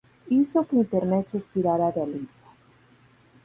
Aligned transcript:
hizo 0.29 0.65
que 0.67 0.77
Internet 0.77 1.27
suspirara 1.29 1.91
de 1.91 2.01
alivio 2.01 2.27